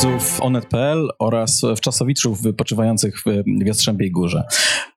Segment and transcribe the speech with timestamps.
[0.00, 3.14] widzów onet.pl oraz wczasowiczów wypoczywających
[3.62, 4.44] w Jastrzębiej Górze.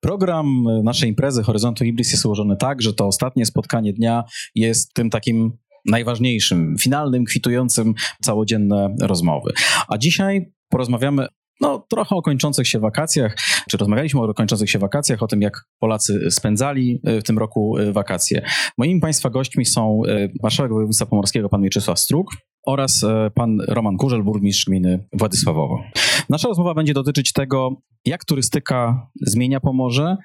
[0.01, 4.23] Program naszej imprezy Horyzontu Ibris jest ułożony tak, że to ostatnie spotkanie dnia
[4.55, 9.51] jest tym takim najważniejszym, finalnym, kwitującym całodzienne rozmowy.
[9.87, 11.27] A dzisiaj porozmawiamy
[11.61, 13.35] no, trochę o kończących się wakacjach,
[13.69, 17.77] czy rozmawialiśmy o kończących się wakacjach, o tym, jak Polacy spędzali e, w tym roku
[17.77, 18.45] e, wakacje.
[18.77, 22.27] Moimi Państwa gośćmi są e, marszałek województwa pomorskiego, pan Mieczysław Struk
[22.65, 25.83] oraz pan Roman Kurzel, burmistrz gminy Władysławowo.
[26.29, 30.17] Nasza rozmowa będzie dotyczyć tego, jak turystyka zmienia Pomorze,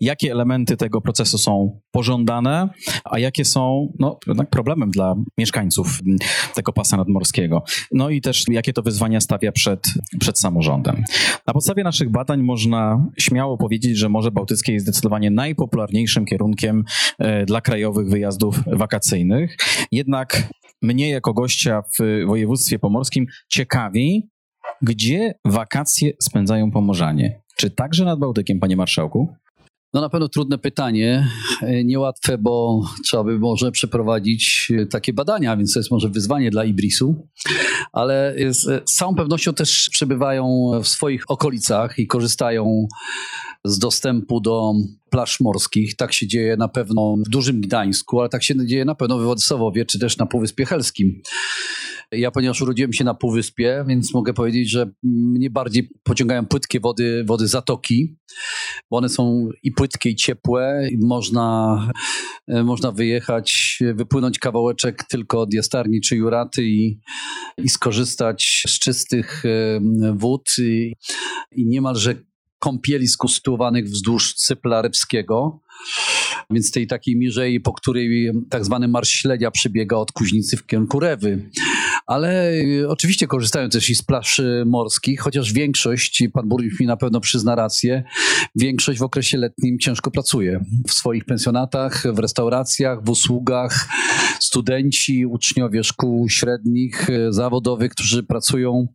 [0.00, 2.68] jakie elementy tego procesu są pożądane,
[3.04, 4.18] a jakie są no,
[4.50, 6.00] problemem dla mieszkańców
[6.54, 7.62] tego pasa nadmorskiego.
[7.92, 9.80] No i też jakie to wyzwania stawia przed,
[10.20, 11.04] przed samorządem.
[11.46, 16.84] Na podstawie naszych badań można śmiało powiedzieć, że Morze Bałtyckie jest zdecydowanie najpopularniejszym kierunkiem
[17.18, 19.56] e, dla krajowych wyjazdów wakacyjnych.
[19.92, 20.48] Jednak
[20.84, 24.28] mnie jako gościa w województwie pomorskim ciekawi,
[24.82, 27.42] gdzie wakacje spędzają pomorzanie.
[27.56, 29.28] Czy także nad Bałtykiem, panie marszałku?
[29.94, 31.28] No na pewno trudne pytanie,
[31.62, 36.50] e, niełatwe, bo trzeba by może przeprowadzić e, takie badania, więc to jest może wyzwanie
[36.50, 37.28] dla Ibrisu,
[37.92, 42.86] ale z, e, z całą pewnością też przebywają w swoich okolicach i korzystają
[43.64, 44.72] z dostępu do
[45.14, 45.96] plaż morskich.
[45.96, 49.24] Tak się dzieje na pewno w Dużym Gdańsku, ale tak się dzieje na pewno w
[49.24, 51.22] Władysławowie, czy też na Półwyspie Helskim.
[52.12, 57.24] Ja, ponieważ urodziłem się na Półwyspie, więc mogę powiedzieć, że mnie bardziej pociągają płytkie wody,
[57.26, 58.16] wody zatoki,
[58.90, 60.88] bo one są i płytkie, i ciepłe.
[60.90, 61.78] I można,
[62.48, 67.00] e, można wyjechać, wypłynąć kawałeczek tylko od Jastarni czy Juraty i,
[67.58, 69.80] i skorzystać z czystych e,
[70.14, 70.92] wód i,
[71.52, 72.14] i niemalże
[72.64, 75.60] kąpieli skonstruowanych wzdłuż Cypla Rybskiego,
[76.50, 81.00] więc tej takiej mierzei, po której tak zwany marsz śledzia przebiega od Kuźnicy w kierunku
[81.00, 81.50] Rewy.
[82.06, 86.96] Ale y, oczywiście korzystają też i z plaż morskich, chociaż większość, pan burmistrz mi na
[86.96, 88.04] pewno przyzna rację,
[88.56, 90.64] większość w okresie letnim ciężko pracuje.
[90.88, 93.88] W swoich pensjonatach, w restauracjach, w usługach,
[94.40, 98.86] studenci, uczniowie szkół średnich, y, zawodowych, którzy pracują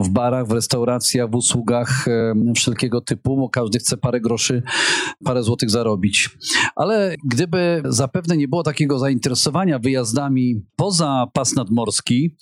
[0.00, 4.62] w barach, w restauracjach, w usługach y, wszelkiego typu, bo każdy chce parę groszy,
[5.24, 6.30] parę złotych zarobić.
[6.76, 12.36] Ale gdyby zapewne nie było takiego zainteresowania wyjazdami poza pas nadmorski,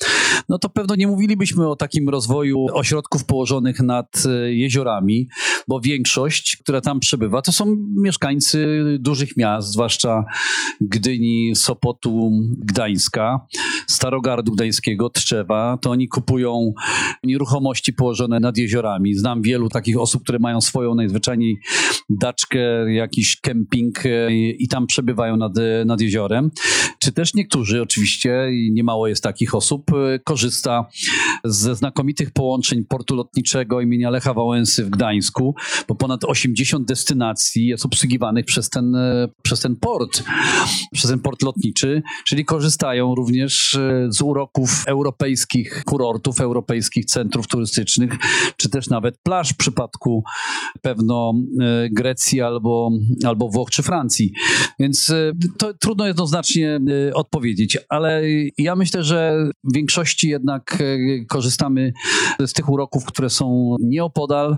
[0.49, 5.29] no to pewno nie mówilibyśmy o takim rozwoju ośrodków położonych nad e, jeziorami,
[5.69, 10.25] bo większość, która tam przebywa, to są mieszkańcy dużych miast, zwłaszcza
[10.81, 13.47] Gdyni, Sopotu, Gdańska,
[13.87, 15.79] Starogardu Gdańskiego, Tczewa.
[15.83, 16.73] To oni kupują
[17.25, 19.15] nieruchomości położone nad jeziorami.
[19.15, 21.59] Znam wielu takich osób, które mają swoją najzwyczajniej
[22.11, 25.53] daczkę, jakiś kemping e, i tam przebywają nad,
[25.87, 26.51] nad jeziorem.
[26.99, 30.87] Czy też niektórzy oczywiście, i niemało jest takich osób, e, korzysta
[31.45, 35.55] ze znakomitych połączeń portu lotniczego imienia Lecha Wałęsy w Gdańsku,
[35.89, 40.23] bo ponad 80 destynacji jest obsługiwanych przez ten, e, przez ten port,
[40.93, 48.13] przez ten port lotniczy, czyli korzystają również z uroków europejskich kurortów, europejskich centrów turystycznych,
[48.57, 50.25] czy też nawet plaż w przypadku
[50.83, 51.35] pewno
[51.91, 52.91] Grecji albo,
[53.25, 54.33] albo Włoch czy Francji.
[54.79, 55.13] Więc
[55.59, 56.81] to trudno jednoznacznie
[57.15, 58.23] odpowiedzieć, ale
[58.59, 61.93] ja myślę, że w większości jednak e, korzystamy
[62.47, 64.57] z tych uroków, które są nieopodal.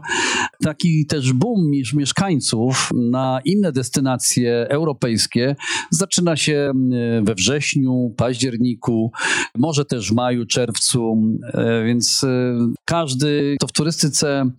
[0.65, 5.57] Taki też boom mieszkańców na inne destynacje europejskie
[5.91, 6.73] zaczyna się
[7.23, 9.13] we wrześniu, październiku,
[9.59, 11.17] może też w maju, czerwcu,
[11.87, 12.27] więc
[12.85, 14.51] każdy, to w turystyce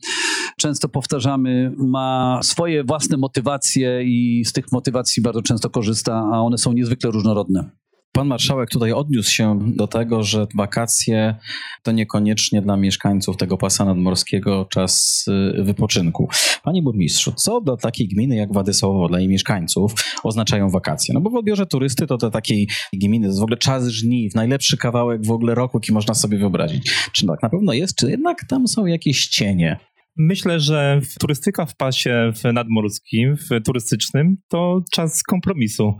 [0.57, 6.57] często powtarzamy, ma swoje własne motywacje i z tych motywacji bardzo często korzysta, a one
[6.57, 7.69] są niezwykle różnorodne.
[8.11, 11.35] Pan marszałek tutaj odniósł się do tego, że wakacje
[11.83, 15.25] to niekoniecznie dla mieszkańców tego pasa nadmorskiego czas
[15.59, 16.29] y, wypoczynku.
[16.63, 21.13] Panie burmistrzu, co do takiej gminy jak Władysławowo dla jej mieszkańców oznaczają wakacje?
[21.13, 24.35] No bo w odbiorze turysty to do takiej gminy to jest w ogóle czas żniw,
[24.35, 26.91] najlepszy kawałek w ogóle roku, jaki można sobie wyobrazić.
[27.13, 29.79] Czy tak na pewno jest, czy jednak tam są jakieś cienie?
[30.21, 35.93] Myślę, że turystyka w pasie w nadmorskim, w turystycznym, to czas kompromisu.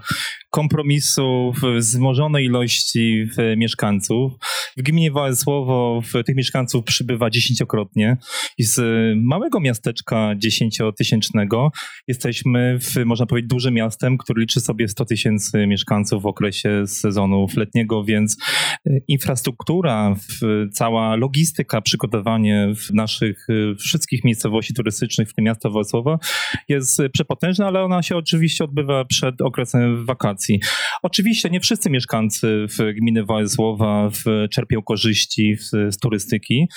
[0.49, 4.33] Kompromisu w wzmożonej ilości mieszkańców.
[4.77, 8.17] W gminie Wałęsłowo tych mieszkańców przybywa dziesięciokrotnie
[8.57, 8.81] i z
[9.17, 11.71] małego miasteczka dziesięciotysięcznego
[12.07, 17.47] jesteśmy, w, można powiedzieć, dużym miastem, który liczy sobie 100 tysięcy mieszkańców w okresie sezonu
[17.57, 18.37] letniego, więc
[18.85, 20.15] e, infrastruktura,
[20.73, 26.17] cała logistyka, przygotowanie naszych e, wszystkich miejscowości turystycznych, w tym miasta Włocława,
[26.69, 30.38] jest przepotężna, ale ona się oczywiście odbywa przed okresem wakacji.
[31.03, 32.65] Oczywiście nie wszyscy mieszkańcy
[32.95, 34.09] gminy Wałęsłowa
[34.51, 35.55] czerpią korzyści
[35.89, 36.67] z turystyki,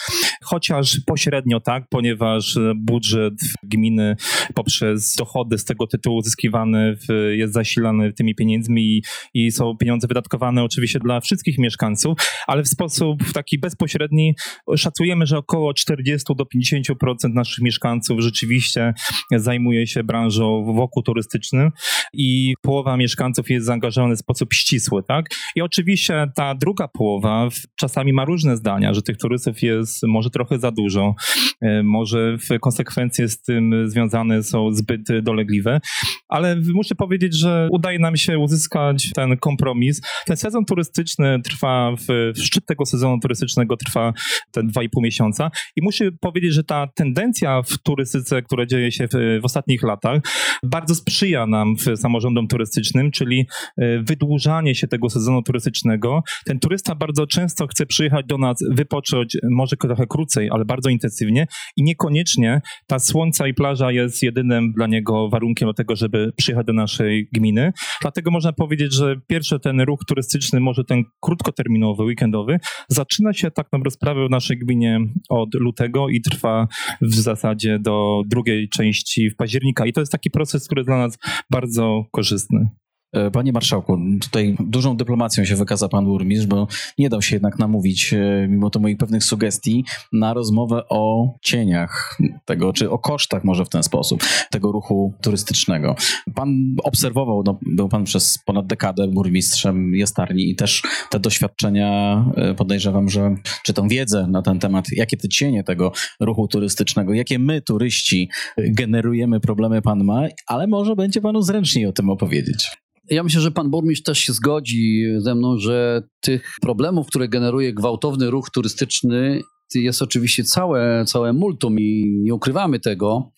[0.44, 4.17] chociaż pośrednio tak, ponieważ budżet gminy
[4.55, 6.97] poprzez dochody z tego tytułu uzyskiwany
[7.32, 9.03] jest zasilany tymi pieniędzmi i,
[9.35, 14.35] i są pieniądze wydatkowane oczywiście dla wszystkich mieszkańców, ale w sposób taki bezpośredni
[14.76, 16.94] szacujemy, że około 40 do 50%
[17.35, 18.94] naszych mieszkańców rzeczywiście
[19.31, 21.70] zajmuje się branżą wokół turystycznym
[22.12, 25.26] i połowa mieszkańców jest zaangażowana w sposób ścisły, tak?
[25.56, 30.58] I oczywiście ta druga połowa czasami ma różne zdania, że tych turystów jest może trochę
[30.58, 31.14] za dużo,
[31.60, 35.81] e, może konsekwencje z tym związane są zbyt dolegliwe,
[36.28, 40.00] ale muszę powiedzieć, że udaje nam się uzyskać ten kompromis.
[40.26, 44.12] Ten sezon turystyczny trwa, w, szczyt tego sezonu turystycznego trwa
[44.52, 48.93] te dwa i pół miesiąca i muszę powiedzieć, że ta tendencja w turystyce, która dzieje
[48.93, 50.20] się w, w ostatnich latach,
[50.62, 53.42] bardzo sprzyja nam samorządom turystycznym, czyli
[53.79, 56.23] e, wydłużanie się tego sezonu turystycznego.
[56.47, 61.47] Ten turysta bardzo często chce przyjechać do nas, wypocząć może trochę krócej, ale bardzo intensywnie
[61.77, 66.67] i niekoniecznie ta słońca i plaża jest jedynym dla niego warunkiem do tego, żeby przyjechać
[66.67, 67.73] do naszej gminy.
[68.03, 72.59] Dlatego można powiedzieć, że pierwszy ten ruch turystyczny, może ten krótkoterminowy, weekendowy,
[72.89, 76.69] zaczyna się tak naprawdę sprawę w naszej gminie od lutego i trwa
[77.00, 79.87] w zasadzie do drugiej części w października.
[79.87, 81.19] I to jest taki proces, który jest dla nas
[81.50, 82.69] bardzo korzystny.
[83.12, 86.67] E, panie marszałku, tutaj dużą dyplomacją się wykaza pan burmistrz, bo
[86.99, 92.19] nie dał się jednak namówić, e, mimo to moich pewnych sugestii, na rozmowę o cieniach
[92.44, 95.97] tego, czy o kosztach może w ten sposób, tego ruchu turystycznego.
[96.35, 102.55] Pan obserwował, no, był pan przez ponad dekadę burmistrzem Jastarni i też te doświadczenia e,
[102.55, 103.35] podejrzewam, że,
[103.65, 108.29] czy tą wiedzę na ten temat, jakie te cienie tego ruchu turystycznego, jakie my, turyści,
[108.58, 112.81] generujemy problemy pan ma, ale może będzie panu zręczniej o tym opowiedzieć.
[113.10, 117.75] Ja myślę, że pan burmistrz też się zgodzi ze mną, że tych problemów, które generuje
[117.75, 119.40] gwałtowny ruch turystyczny,
[119.74, 123.32] jest oczywiście całe, całe multum i nie ukrywamy tego.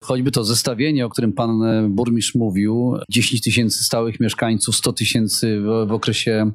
[0.00, 5.88] Choćby to zestawienie, o którym pan burmistrz mówił, 10 tysięcy stałych mieszkańców, 100 tysięcy w,
[5.88, 6.50] w okresie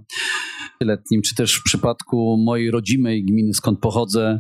[0.85, 4.39] letnim, czy też w przypadku mojej rodzimej gminy, skąd pochodzę,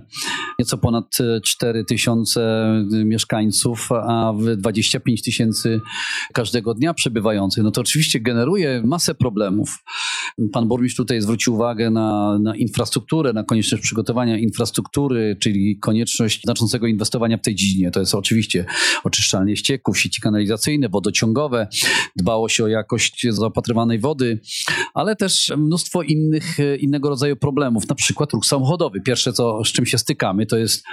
[0.59, 2.71] nieco ponad 4 tysiące
[3.05, 5.81] mieszkańców, a w 25 tysięcy
[6.33, 9.83] każdego dnia przebywających, no to oczywiście generuje masę problemów.
[10.53, 14.70] Pan burmistrz tutaj zwrócił uwagę na, na infrastrukturę, na konieczność przygotowania infrastruktury,
[15.39, 17.91] czyli konieczność znaczącego inwestowania w tej dziedzinie.
[17.91, 18.65] To jest oczywiście
[19.03, 21.67] oczyszczalnie ścieków, sieci kanalizacyjne, wodociągowe,
[22.15, 24.39] dbałość o jakość zaopatrywanej wody,
[24.93, 29.01] ale też mnóstwo innych, innego rodzaju problemów, na przykład ruch samochodowy.
[29.01, 30.83] Pierwsze, co, z czym się stykamy, to jest,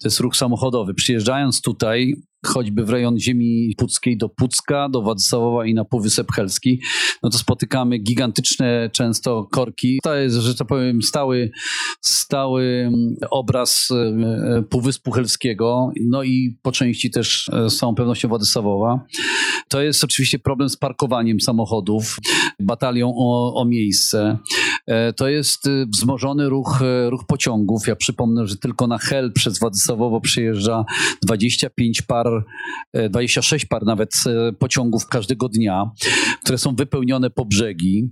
[0.00, 0.94] to jest ruch samochodowy.
[0.94, 2.14] Przyjeżdżając tutaj,
[2.46, 6.80] choćby w rejon ziemi puckiej do Pucka, do Władysławowa i na Półwysep Helski,
[7.22, 9.98] no to spotykamy gigantyczne często korki.
[10.02, 11.50] To jest, że tak powiem, stały,
[12.00, 13.96] stały mm, obraz e,
[14.58, 19.06] e, Półwyspu Helskiego, no i po części też e, z całą pewnością Władysławowa.
[19.68, 22.18] To jest oczywiście problem z parkowaniem samochodów,
[22.60, 24.38] batalią o, o miejsce.
[25.16, 27.86] To jest wzmożony ruch, ruch pociągów.
[27.86, 30.84] Ja przypomnę, że tylko na Hel przez Władysławowo przyjeżdża
[31.22, 32.26] 25 par
[33.10, 35.90] 26 e, par nawet e, pociągów każdego dnia,
[36.44, 38.10] które są wypełnione po brzegi.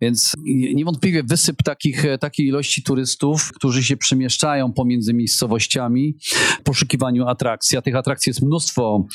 [0.00, 0.32] Więc
[0.74, 6.16] niewątpliwie wysyp takich, e, takiej ilości turystów, którzy się przemieszczają pomiędzy miejscowościami
[6.60, 7.78] w poszukiwaniu atrakcji.
[7.78, 9.06] A tych atrakcji jest mnóstwo,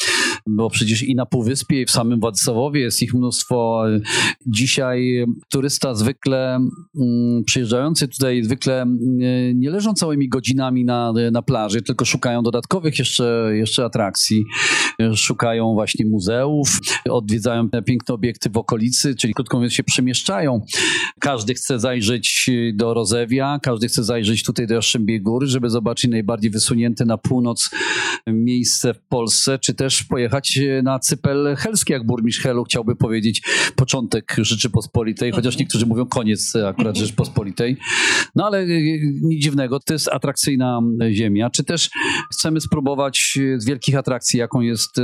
[0.48, 3.84] bo przecież i na Półwyspie, i w samym Władysławowie jest ich mnóstwo.
[4.48, 6.60] Dzisiaj turysta zwykle
[7.46, 8.86] przyjeżdżający tutaj zwykle
[9.56, 14.44] nie leżą całymi godzinami na, na plaży, tylko szukają dodatkowych jeszcze, jeszcze atrakcji.
[15.16, 20.62] Szukają właśnie muzeów, odwiedzają piękne obiekty w okolicy, czyli krótko mówiąc się przemieszczają.
[21.20, 26.52] Każdy chce zajrzeć do Rozewia, każdy chce zajrzeć tutaj do Jastrzębiej Góry, żeby zobaczyć najbardziej
[26.52, 27.70] wysunięte na północ
[28.28, 33.42] miejsce w Polsce, czy też pojechać na Cypel Helski, jak burmistrz Helu chciałby powiedzieć
[33.76, 37.78] początek Rzeczypospolitej, chociaż niektórzy mówią koniec akurat Rzeczypospolitej.
[38.36, 38.66] No ale
[39.22, 41.50] nic dziwnego, to jest atrakcyjna ziemia.
[41.50, 41.90] Czy też
[42.34, 44.96] chcemy spróbować z wielkich atrakcji jaką jest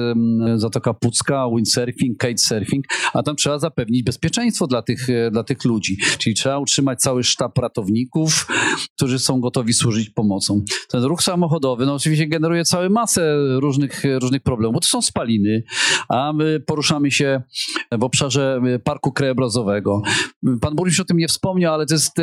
[0.56, 5.98] Zatoka Pucka, windsurfing, kitesurfing, a tam trzeba zapewnić bezpieczeństwo dla tych, dla tych ludzi.
[6.18, 8.48] Czyli trzeba utrzymać cały sztab ratowników,
[8.96, 10.62] którzy są gotowi służyć pomocą.
[10.90, 15.64] Ten ruch samochodowy, no oczywiście generuje całą masę różnych, różnych problemów, bo to są spaliny,
[16.10, 17.42] a my poruszamy się
[17.92, 20.02] w obszarze parku krajobrazowego.
[20.62, 22.18] Pan burmistrz o tym nie wspomniał, ale to jest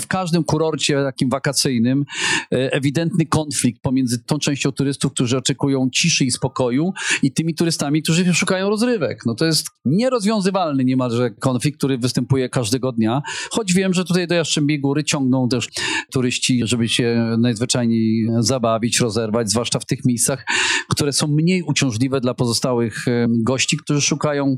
[0.00, 2.04] w każdym kurorcie takim wakacyjnym
[2.50, 6.92] ewidentny konflikt pomiędzy tą częścią turystów, którzy oczekują ciszy i spokoju
[7.22, 9.22] i tymi turystami, którzy szukają rozrywek.
[9.26, 14.34] No to jest nierozwiązywalny niemalże konflikt, który występuje każdego dnia, choć wiem, że tutaj do
[14.34, 15.68] Jastrzębiej Góry ciągną też
[16.12, 20.44] turyści, żeby się najzwyczajniej zabawić, rozerwać, zwłaszcza w tych miejscach,
[20.88, 24.56] które są mniej uciążliwe dla pozostałych e, gości, którzy szukają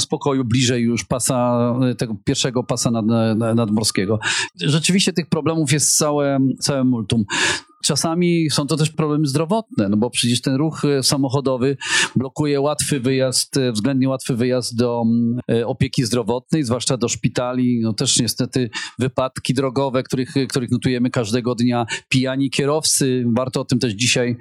[0.00, 4.18] spokoju bliżej już pasa, tego pierwszego pasa nad, nadmorskiego.
[4.60, 7.24] Rzeczywiście tych problemów jest całe, całe multum.
[7.84, 11.76] Czasami są to też problemy zdrowotne, no bo przecież ten ruch e, samochodowy
[12.16, 17.80] blokuje łatwy wyjazd, e, względnie łatwy wyjazd do mm, e, opieki zdrowotnej, zwłaszcza do szpitali.
[17.82, 23.24] No też niestety wypadki drogowe, których, których notujemy każdego dnia, pijani kierowcy.
[23.36, 24.36] Warto o tym też dzisiaj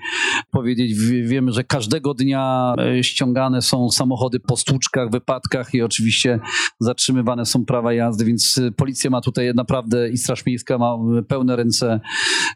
[0.52, 0.94] powiedzieć.
[1.24, 6.40] Wiemy, że każdego dnia ściągane są samochody po stłuczkach, wypadkach i oczywiście
[6.80, 12.00] zatrzymywane są prawa jazdy, więc policja ma tutaj naprawdę i Straż Miejska ma pełne ręce,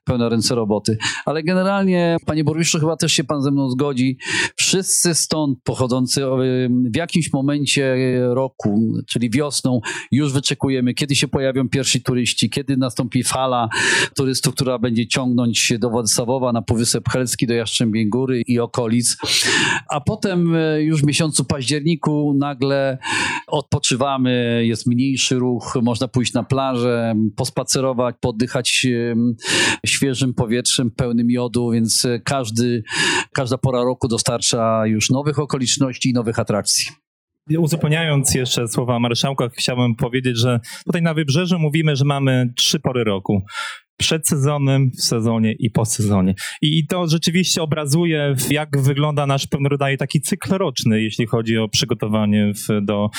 [0.05, 0.97] pełne ręce roboty roboty.
[1.25, 4.17] Ale generalnie, panie burmistrzu, chyba też się pan ze mną zgodzi.
[4.55, 6.21] Wszyscy stąd pochodzący
[6.93, 7.95] w jakimś momencie
[8.33, 13.69] roku, czyli wiosną, już wyczekujemy, kiedy się pojawią pierwsi turyści, kiedy nastąpi fala
[14.15, 19.17] turystów, która będzie ciągnąć do Władysławowa na Półwysep Helski, do Jastrzębiej Góry i okolic.
[19.89, 22.97] A potem e, już w miesiącu październiku nagle
[23.47, 28.87] odpoczywamy, jest mniejszy ruch, można pójść na plażę, pospacerować, poddychać
[29.85, 32.83] świeżym powietrzem powietrzem pełnym jodu, więc e, każdy,
[33.33, 36.85] każda pora roku dostarcza już nowych okoliczności i nowych atrakcji.
[37.57, 43.03] Uzupełniając jeszcze słowa marszałka, chciałbym powiedzieć, że tutaj na wybrzeżu mówimy, że mamy trzy pory
[43.03, 43.41] roku
[44.01, 46.35] przed sezonem, w sezonie i po sezonie.
[46.61, 51.69] I, to rzeczywiście obrazuje, jak wygląda nasz pewnego rodzaju taki cykl roczny, jeśli chodzi o
[51.69, 53.09] przygotowanie w, do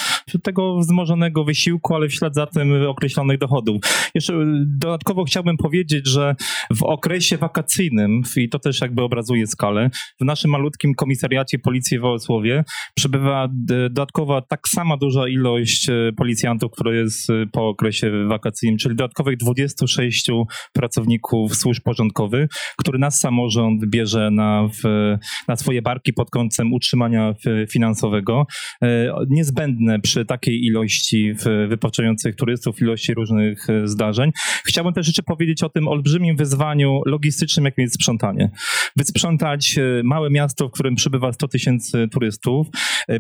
[0.43, 3.83] tego wzmożonego wysiłku, ale w ślad za tym określonych dochodów.
[4.15, 4.33] Jeszcze
[4.67, 6.35] dodatkowo chciałbym powiedzieć, że
[6.71, 12.03] w okresie wakacyjnym, i to też jakby obrazuje skalę, w naszym malutkim komisariacie policji w
[12.03, 18.79] Wołosłowie przybywa dodatkowa tak sama duża ilość e, policjantów, która jest e, po okresie wakacyjnym,
[18.79, 20.31] czyli dodatkowych 26
[20.73, 25.17] pracowników służb porządkowych, który nas samorząd bierze na, w,
[25.49, 27.35] na swoje barki pod kątem utrzymania
[27.71, 28.47] finansowego.
[28.83, 31.35] E, niezbędne przy takiej ilości
[31.69, 34.31] wypoczywających turystów, ilości różnych e, zdarzeń.
[34.67, 38.51] Chciałbym też jeszcze powiedzieć o tym olbrzymim wyzwaniu logistycznym, jakim jest sprzątanie.
[38.97, 42.67] Wysprzątać e, małe miasto, w którym przybywa 100 tysięcy turystów,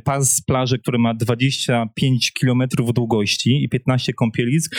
[0.05, 4.77] pas plaży, który ma 25 kilometrów długości i 15 kąpielisk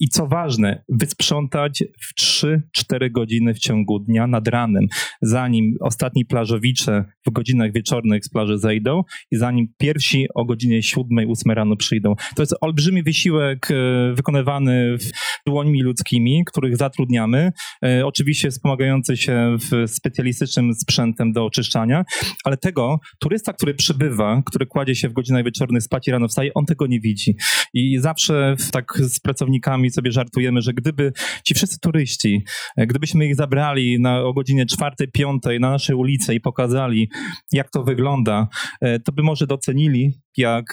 [0.00, 4.86] i co ważne, wysprzątać w 3-4 godziny w ciągu dnia nad ranem,
[5.22, 11.54] zanim ostatni plażowicze w godzinach wieczornych z plaży zejdą i zanim pierwsi o godzinie 7-8
[11.54, 12.14] rano przyjdą.
[12.36, 13.74] To jest olbrzymi wysiłek e,
[14.14, 14.96] wykonywany
[15.46, 17.52] dłońmi ludzkimi, których zatrudniamy,
[17.84, 22.04] e, oczywiście wspomagający się specjalistycznym sprzętem do oczyszczania,
[22.44, 26.54] ale tego turysta, który przybywa, który kładzie się w godzinach wieczornych, spać i rano wstaje,
[26.54, 27.36] on tego nie widzi.
[27.74, 31.12] I zawsze tak z pracownikami sobie żartujemy, że gdyby
[31.44, 32.44] ci wszyscy turyści,
[32.76, 37.10] e, gdybyśmy ich zabrali na, o godzinie czwartej, piątej na naszej ulicy i pokazali,
[37.52, 38.48] jak to wygląda,
[38.80, 40.64] e, to by może docenili, jak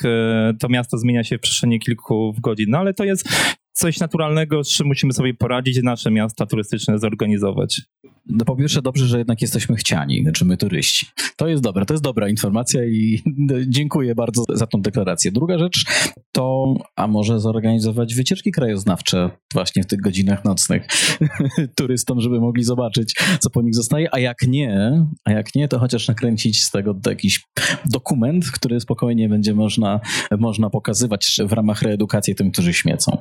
[0.60, 2.66] to miasto zmienia się w przestrzeni kilku godzin.
[2.70, 3.30] No ale to jest
[3.82, 7.82] coś naturalnego, z czym musimy sobie poradzić nasze miasta turystyczne zorganizować.
[8.30, 11.06] No po pierwsze dobrze, że jednak jesteśmy chciani, znaczy my turyści.
[11.36, 13.24] To jest dobre, to jest dobra informacja i
[13.68, 15.32] dziękuję bardzo za tą deklarację.
[15.32, 15.86] Druga rzecz
[16.32, 20.88] to, a może zorganizować wycieczki krajoznawcze właśnie w tych godzinach nocnych
[21.78, 25.80] turystom, żeby mogli zobaczyć, co po nich zostaje, a jak nie, a jak nie, to
[25.80, 27.44] chociaż nakręcić z tego jakiś
[27.86, 30.00] dokument, który spokojnie będzie można,
[30.40, 33.18] można pokazywać w ramach reedukacji tym, którzy śmiecą.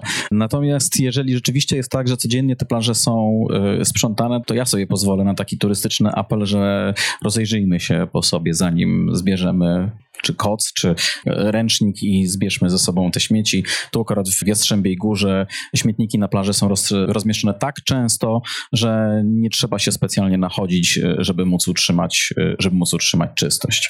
[0.52, 3.44] Natomiast jeżeli rzeczywiście jest tak, że codziennie te plaże są
[3.80, 8.54] y, sprzątane, to ja sobie pozwolę na taki turystyczny apel, że rozejrzyjmy się po sobie,
[8.54, 9.90] zanim zbierzemy
[10.22, 10.94] czy koc, czy
[11.26, 13.64] ręcznik i zbierzmy ze sobą te śmieci.
[13.90, 15.46] Tu akurat w Jastrzębiej Górze
[15.76, 21.46] śmietniki na plaży są roz, rozmieszczone tak często, że nie trzeba się specjalnie nachodzić, żeby
[21.46, 23.88] móc utrzymać, żeby móc utrzymać czystość.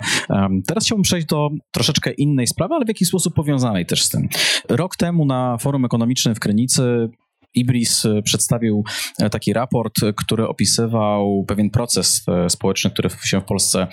[0.66, 4.28] Teraz chciałbym przejść do troszeczkę innej sprawy, ale w jakiś sposób powiązanej też z tym.
[4.68, 7.08] Rok temu na Forum Ekonomicznym w Krynicy
[7.54, 8.84] Ibris e, przedstawił
[9.18, 13.86] e, taki raport, który opisywał pewien proces e, społeczny, który się w Polsce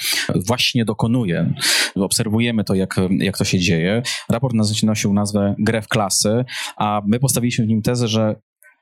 [0.48, 1.54] właśnie dokonuje.
[1.96, 4.02] Obserwujemy to, jak, jak to się dzieje.
[4.30, 6.46] Raport nosił nazwę Grę w klasy,
[6.78, 8.36] a my postawiliśmy w nim tezę, że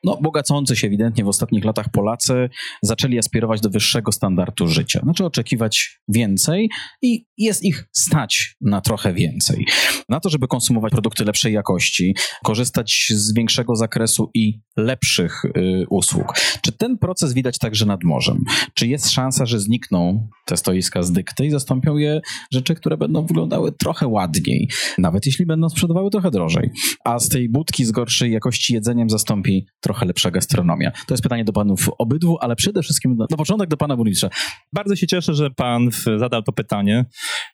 [0.04, 2.50] no, bogacący się ewidentnie w ostatnich latach Polacy
[2.82, 5.00] zaczęli aspirować do wyższego standardu życia.
[5.04, 6.70] Znaczy oczekiwać więcej
[7.02, 9.66] i jest ich stać na trochę więcej.
[10.10, 16.34] Na to, żeby konsumować produkty lepszej jakości, korzystać z większego zakresu i lepszych y, usług.
[16.62, 18.44] Czy ten proces widać także nad morzem?
[18.74, 22.22] Czy jest szansa, że znikną te stoiska z dykty i zastąpią je
[22.52, 26.70] rzeczy, które będą wyglądały trochę ładniej, nawet jeśli będą sprzedawały trochę drożej,
[27.06, 30.92] a z tej budki z gorszej jakości jedzeniem zastąpi trochę lepsza gastronomia?
[30.92, 34.30] To jest pytanie do panów obydwu, ale przede wszystkim na początek do pana burmistrza.
[34.74, 37.06] Bardzo się cieszę, że pan zadał to pytanie,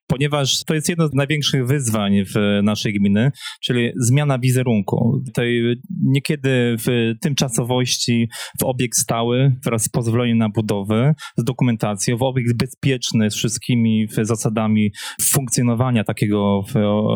[0.07, 5.23] ponieważ to jest jedno z największych wyzwań w naszej gminy, czyli zmiana wizerunku.
[5.33, 12.23] Tej niekiedy w tymczasowości w obiekt stały wraz z pozwoleniem na budowę, z dokumentacją, w
[12.23, 16.61] obiekt bezpieczny z wszystkimi zasadami funkcjonowania takiego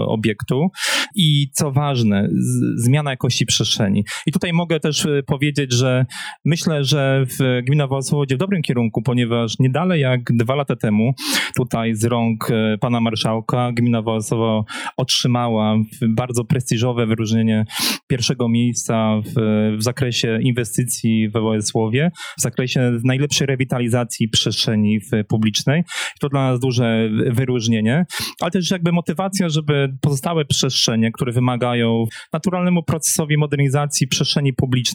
[0.07, 0.67] obiektu
[1.15, 2.29] i co ważne,
[2.77, 4.03] zmiana jakości przestrzeni.
[4.25, 6.05] I tutaj mogę też powiedzieć, że
[6.45, 7.25] myślę, że
[7.63, 11.13] gmina Wałęsa w dobrym kierunku, ponieważ nie dalej jak dwa lata temu
[11.55, 14.63] tutaj z rąk e, pana marszałka gmina Wałęsowa
[14.97, 15.75] otrzymała
[16.09, 17.65] bardzo prestiżowe wyróżnienie
[18.07, 19.33] pierwszego miejsca w,
[19.77, 25.83] w zakresie inwestycji we Wałęsłowie, w zakresie najlepszej rewitalizacji przestrzeni publicznej.
[26.19, 28.05] To dla nas duże wyróżnienie,
[28.41, 34.94] ale też jakby motywacja, żeby pozostałe przestrzenie, które wymagają naturalnemu procesowi modernizacji przestrzeni publicznej,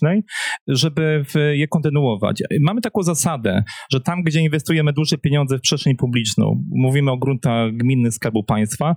[0.69, 2.43] żeby je kontynuować.
[2.61, 7.73] Mamy taką zasadę, że tam, gdzie inwestujemy duże pieniądze w przestrzeń publiczną, mówimy o gruntach
[7.73, 8.95] gminnych Skarbu Państwa,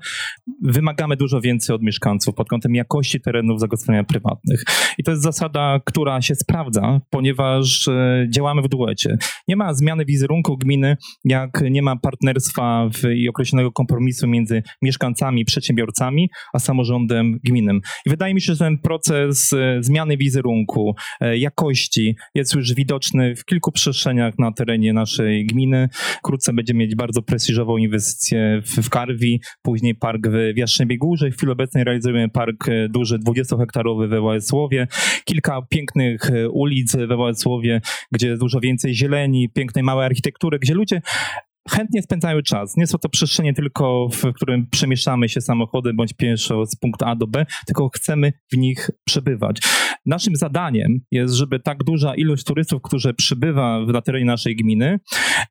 [0.61, 4.63] wymagamy dużo więcej od mieszkańców pod kątem jakości terenów zagospodarowania prywatnych.
[4.97, 9.17] I to jest zasada, która się sprawdza, ponieważ e, działamy w duecie.
[9.47, 15.45] Nie ma zmiany wizerunku gminy, jak nie ma partnerstwa w, i określonego kompromisu między mieszkańcami,
[15.45, 17.81] przedsiębiorcami, a samorządem gminnym.
[18.05, 23.35] I wydaje mi się, że ten proces e, zmiany wizerunku, e, jakości jest już widoczny
[23.35, 25.89] w kilku przestrzeniach na terenie naszej gminy.
[25.93, 31.31] Wkrótce będziemy mieć bardzo prestiżową inwestycję w, w Karwi, później park w Jastrzębiej Górze.
[31.31, 34.87] W chwili obecnej realizujemy park e, duży 20-hektarowy we Wałęsłowie.
[35.25, 36.21] Kilka pięknych
[36.51, 37.81] ulic we Wałęsłowie,
[38.11, 41.01] gdzie jest dużo więcej zieleni, pięknej małej architektury, gdzie ludzie
[41.69, 42.77] chętnie spędzają czas.
[42.77, 47.15] Nie są to przestrzenie tylko, w którym przemieszczamy się samochodem bądź pieszo z punktu A
[47.15, 49.61] do B, tylko chcemy w nich przebywać.
[50.05, 54.99] Naszym zadaniem jest, żeby tak duża ilość turystów, którzy przybywa na terenie naszej gminy,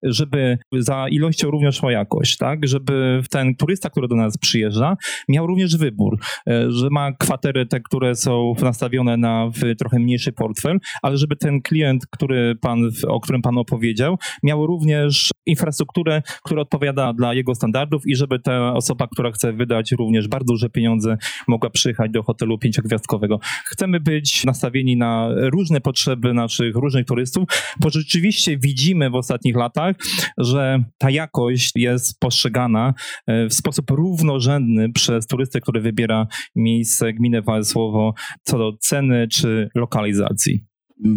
[0.02, 2.68] żeby za ilością również szła jakość, tak?
[2.68, 4.96] Żeby ten turysta, który do nas przyjeżdża,
[5.28, 10.78] miał również wybór, e, że ma kwatery te, które są nastawione na trochę mniejszy portfel,
[11.02, 16.01] ale żeby ten klient, który pan, o którym pan opowiedział, miał również infrastrukturę,
[16.42, 20.70] która odpowiada dla jego standardów i żeby ta osoba, która chce wydać również bardzo duże
[20.70, 21.16] pieniądze,
[21.48, 23.40] mogła przyjechać do hotelu pięciogwiazdkowego.
[23.66, 27.44] Chcemy być nastawieni na różne potrzeby naszych różnych turystów,
[27.80, 29.96] bo rzeczywiście widzimy w ostatnich latach,
[30.38, 32.94] że ta jakość jest postrzegana
[33.26, 39.68] e, w sposób równorzędny przez turystę, który wybiera miejsce gminę Wałęsłowo co do ceny czy
[39.74, 40.71] lokalizacji.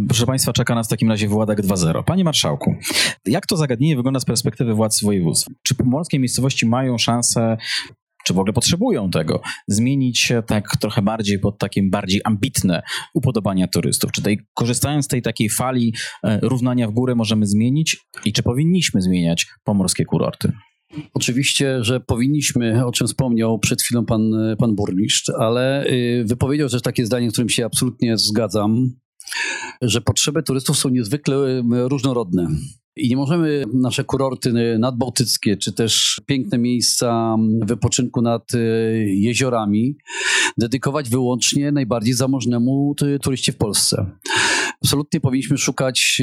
[0.08, 2.04] Proszę Państwa, czeka nas w takim razie Władek 2.0.
[2.04, 2.76] Panie Marszałku,
[3.26, 5.48] jak to zagadnienie wygląda z perspektywy władz województw?
[5.64, 7.58] Czy pomorskie miejscowości mają szansę
[8.26, 13.68] czy w ogóle potrzebują tego, zmienić się tak trochę bardziej pod takim bardziej ambitne upodobania
[13.68, 14.12] turystów?
[14.12, 15.94] Czy tej, korzystając z tej takiej fali
[16.24, 20.52] e, równania w górę możemy zmienić i czy powinniśmy zmieniać pomorskie kurorty?
[21.14, 24.22] Oczywiście, że powinniśmy, o czym wspomniał przed chwilą pan,
[24.60, 28.90] pan burmistrz, ale y, wypowiedział też takie zdanie, z którym się absolutnie zgadzam,
[29.82, 32.48] że potrzeby turystów są niezwykle różnorodne.
[32.98, 38.60] I nie możemy nasze kurorty nadbałtyckie, czy też piękne miejsca wypoczynku nad y,
[39.10, 39.98] jeziorami
[40.58, 44.12] dedykować wyłącznie najbardziej zamożnemu turyście w Polsce.
[44.84, 46.22] Absolutnie powinniśmy szukać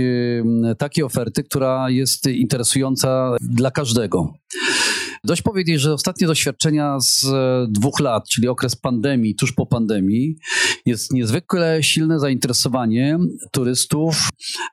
[0.78, 4.32] takiej oferty, która jest interesująca dla każdego.
[5.24, 10.36] Dość powiedzieć, że ostatnie doświadczenia z e, dwóch lat, czyli okres pandemii, tuż po pandemii,
[10.86, 13.18] jest niezwykle silne zainteresowanie
[13.52, 14.28] turystów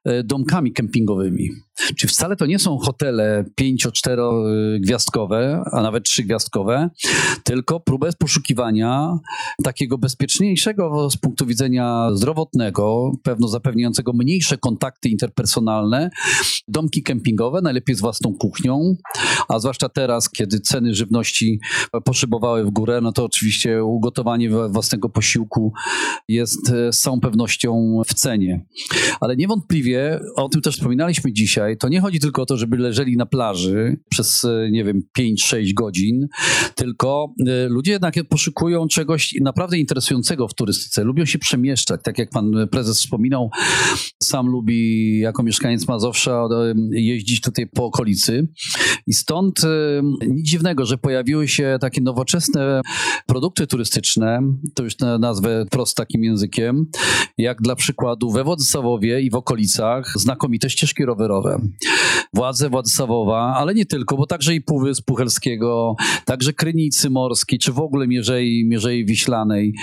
[0.05, 1.49] e, domkami kempingowymi.
[1.97, 6.89] Czy wcale to nie są hotele pięcio, czterogwiazdkowe, a nawet trzygwiazdkowe,
[7.43, 9.19] tylko próbę poszukiwania
[9.63, 16.09] takiego bezpieczniejszego z punktu widzenia zdrowotnego, pewno zapewniającego mniejsze kontakty interpersonalne,
[16.67, 18.95] domki kempingowe, najlepiej z własną kuchnią,
[19.49, 21.59] a zwłaszcza teraz, kiedy ceny żywności
[22.05, 25.73] poszybowały w górę, no to oczywiście ugotowanie własnego posiłku
[26.27, 28.65] jest e, z całą pewnością w cenie.
[29.21, 33.17] Ale niewątpliwie, o tym też wspominaliśmy dzisiaj, to nie chodzi tylko o to, żeby leżeli
[33.17, 36.27] na plaży przez, e, nie wiem, 5-6 godzin,
[36.75, 41.03] tylko e, ludzie jednak poszukują czegoś naprawdę interesującego w turystyce.
[41.03, 43.49] Lubią się przemieszczać, tak jak pan prezes wspominał,
[44.23, 46.47] sam lubi jako mieszkaniec Mazowsza
[46.91, 48.47] jeździć tutaj po okolicy
[49.07, 49.61] i stąd
[50.29, 52.81] nic dziwnego, że pojawiły się takie nowoczesne
[53.25, 54.39] produkty turystyczne,
[54.75, 56.85] to już nazwę prost takim językiem,
[57.37, 61.61] jak dla przykładu we Władysławowie i w okolicach znakomite ścieżki rowerowe.
[62.33, 67.79] Władze Władysławowa, ale nie tylko, bo także i Półwysp Puchelskiego, także Krynicy Morskiej, czy w
[67.79, 69.73] ogóle Mierzei, Mierzei Wiślanej,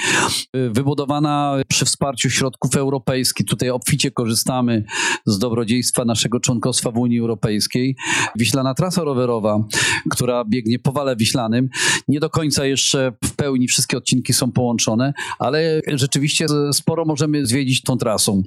[0.70, 3.46] wybudowana przy wsparciu środków europejskich.
[3.46, 4.85] Tutaj obficie korzystamy
[5.26, 7.96] z dobrodziejstwa naszego członkostwa w Unii Europejskiej.
[8.38, 9.64] Wiślana trasa rowerowa,
[10.11, 11.68] która biegnie po Wale Wiślanym.
[12.09, 17.83] Nie do końca jeszcze w pełni wszystkie odcinki są połączone, ale rzeczywiście sporo możemy zwiedzić
[17.83, 18.42] tą trasą.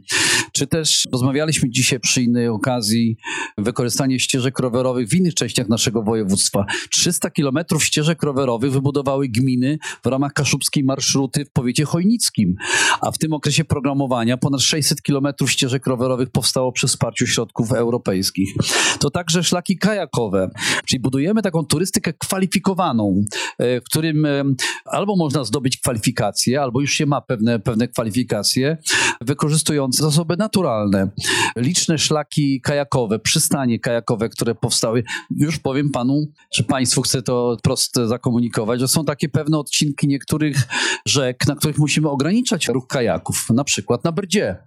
[0.52, 3.17] Czy też rozmawialiśmy dzisiaj przy innej okazji
[3.58, 6.65] wykorzystanie ścieżek rowerowych w innych częściach naszego województwa.
[6.91, 12.56] 300 kilometrów ścieżek rowerowych wybudowały gminy w ramach kaszubskiej marszruty w powiecie chojnickim,
[13.02, 18.54] a w tym okresie programowania ponad 600 kilometrów ścieżek rowerowych powstało przy wsparciu środków europejskich.
[18.99, 20.49] To także szlaki kajakowe,
[20.86, 21.79] czyli budujemy taką turystykę
[22.18, 23.24] kwalifikowaną,
[23.58, 24.44] e, w którym e,
[24.86, 28.78] albo można zdobyć kwalifikacje, albo już się ma pewne, pewne kwalifikacje,
[29.22, 31.10] wykorzystujące zasoby naturalne.
[31.56, 35.04] Liczne szlaki kajakowe, przystanie kajakowe, które powstały.
[35.38, 40.58] Już powiem panu, że państwu chcę to prosto zakomunikować, że są takie pewne odcinki niektórych
[41.06, 44.58] rzek, na których musimy ograniczać ruch kajaków, na przykład na Brdzie.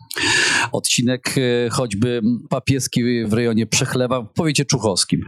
[0.72, 5.20] Odcinek e, choćby papieski w rejonie Przechlewa w powiecie czuchowskim.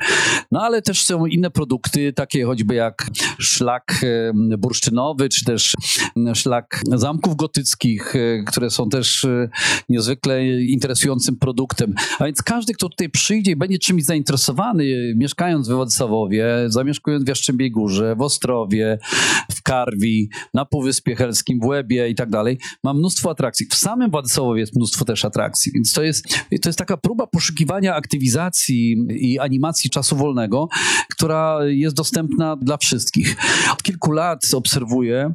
[0.53, 1.74] No ale też są inne produkty,
[2.15, 5.75] takie choćby jak szlak e, bursztynowy, czy też
[6.35, 9.27] szlak zamków gotyckich, e, które są też
[9.89, 11.95] niezwykle interesującym produktem.
[12.19, 17.29] A więc każdy, kto tutaj przyjdzie i będzie czymś zainteresowany, mieszkając we Władysławowie, zamieszkując w
[17.29, 18.99] Jastrzębiej Górze, w Ostrowie,
[19.53, 23.67] w Karwi, na Półwyspie Helskim, w Łebie i tak dalej, ma mnóstwo atrakcji.
[23.71, 26.29] W samym Władysławowie jest mnóstwo też atrakcji, więc to jest,
[26.63, 30.69] to jest taka próba poszukiwania aktywizacji i animacji czasu wolnego,
[31.11, 33.37] która jest dostępna dla wszystkich.
[33.73, 35.35] Od kilku lat obserwuję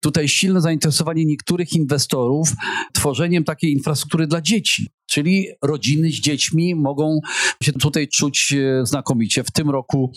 [0.00, 2.52] tutaj silne zainteresowanie niektórych inwestorów
[2.92, 4.86] tworzeniem takiej infrastruktury dla dzieci.
[5.08, 7.20] Czyli rodziny z dziećmi mogą
[7.62, 9.44] się tutaj czuć e, znakomicie.
[9.44, 10.12] W tym roku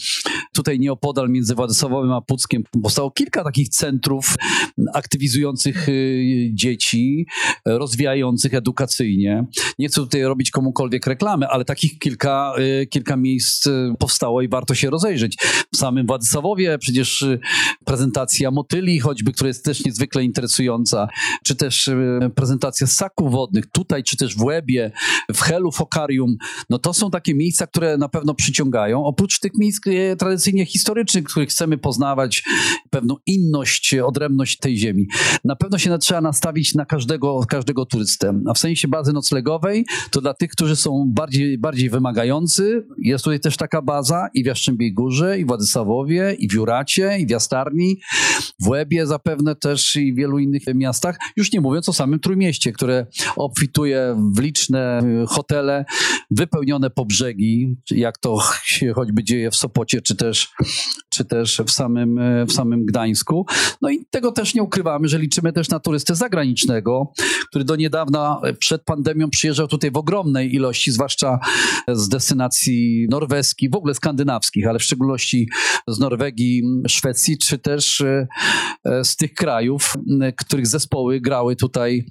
[0.53, 4.35] tutaj nieopodal między Władysławowem a Puckiem powstało kilka takich centrów
[4.93, 5.91] aktywizujących e,
[6.53, 7.25] dzieci,
[7.65, 9.45] rozwijających edukacyjnie.
[9.79, 13.67] Nie chcę tutaj robić komukolwiek reklamy, ale takich kilka, e, kilka miejsc
[13.99, 15.37] powstało i warto się rozejrzeć.
[15.73, 17.25] W samym Władysławowie przecież
[17.85, 21.07] prezentacja motyli choćby, która jest też niezwykle interesująca,
[21.43, 21.89] czy też
[22.35, 24.80] prezentacja ssaków wodnych tutaj, czy też w Łebie,
[25.33, 26.35] w Helu, Fokarium,
[26.69, 29.05] no to są takie miejsca, które na pewno przyciągają.
[29.05, 32.43] Oprócz tych miejsc e, tradycyjnie historycznych, których chcemy poznawać
[32.89, 35.07] pewną inność, odrębność tej ziemi.
[35.45, 38.41] Na pewno się trzeba nastawić na każdego, każdego turystę.
[38.47, 43.39] A w sensie bazy noclegowej, to dla tych, którzy są bardziej, bardziej wymagający, jest tutaj
[43.39, 47.29] też taka baza i w Jastrzębiej Górze, i w Władysławowie, i w Juracie, i w
[47.29, 47.99] Jastarni,
[48.59, 51.19] w Łebie zapewne też i w wielu innych miastach.
[51.35, 55.85] Już nie mówiąc o samym Trójmieście, które obfituje w liczne liczne y, hotele
[56.31, 60.53] wypełnione po brzegi, jak to się choćby dzieje w Sopocie, czy też,
[61.13, 63.45] czy też w, samym, y, w samym Gdańsku.
[63.81, 67.13] No i tego też nie ukrywamy, że liczymy też na turystę zagranicznego,
[67.49, 71.39] który do niedawna przed pandemią przyjeżdżał tutaj w ogromnej ilości, zwłaszcza
[71.87, 75.49] z destynacji norweskich, w ogóle skandynawskich, ale w szczególności
[75.87, 78.03] z Norwegii, Szwecji, czy też
[79.03, 79.93] z tych krajów,
[80.37, 82.05] których zespoły grały tutaj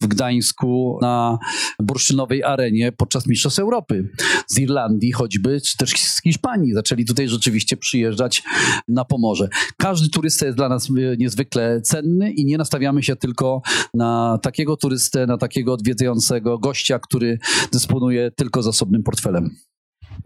[0.00, 1.38] w Gdańsku na
[1.82, 4.08] bursztynowej arenie podczas Mistrzostw Europy.
[4.46, 6.74] Z Irlandii choćby, czy też z Hiszpanii.
[6.74, 8.35] Zaczęli tutaj rzeczywiście przyjeżdżać
[8.88, 9.48] na Pomorze.
[9.76, 13.62] Każdy turysta jest dla nas e, niezwykle cenny i nie nastawiamy się tylko
[13.94, 17.38] na takiego turystę, na takiego odwiedzającego gościa, który
[17.72, 19.50] dysponuje tylko zasobnym portfelem.